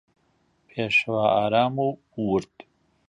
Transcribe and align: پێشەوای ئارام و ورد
پێشەوای 0.67 1.29
ئارام 1.35 1.75
و 1.85 1.89
ورد 2.29 2.55